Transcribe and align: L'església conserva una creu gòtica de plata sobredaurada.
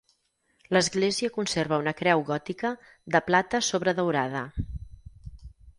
L'església 0.75 1.31
conserva 1.35 1.79
una 1.83 1.93
creu 1.99 2.25
gòtica 2.31 2.73
de 3.17 3.25
plata 3.29 3.65
sobredaurada. 3.73 4.45